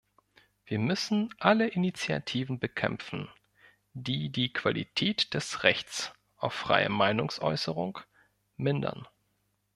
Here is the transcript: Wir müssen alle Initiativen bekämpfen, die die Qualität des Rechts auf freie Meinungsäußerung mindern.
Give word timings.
Wir 0.65 0.79
müssen 0.79 1.29
alle 1.37 1.67
Initiativen 1.67 2.57
bekämpfen, 2.57 3.29
die 3.93 4.31
die 4.31 4.51
Qualität 4.51 5.35
des 5.35 5.61
Rechts 5.61 6.11
auf 6.37 6.53
freie 6.55 6.89
Meinungsäußerung 6.89 7.99
mindern. 8.57 9.07